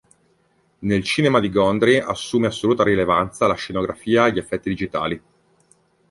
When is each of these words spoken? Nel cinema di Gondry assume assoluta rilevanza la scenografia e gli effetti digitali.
Nel 0.79 1.03
cinema 1.03 1.39
di 1.39 1.51
Gondry 1.51 1.99
assume 1.99 2.47
assoluta 2.47 2.83
rilevanza 2.83 3.45
la 3.45 3.53
scenografia 3.53 4.25
e 4.25 4.31
gli 4.31 4.37
effetti 4.39 4.69
digitali. 4.69 5.23